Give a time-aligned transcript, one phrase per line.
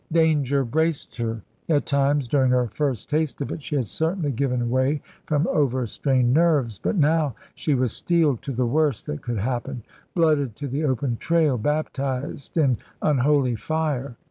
[0.11, 1.43] Danger braced her.
[1.69, 6.33] At times, during her first taste of it, she had certainly given way from overstrained
[6.33, 9.83] nerves; but now she was steeled to the worst that could happen,
[10.15, 14.17] blooded to the open trail, baptised in unholy fire.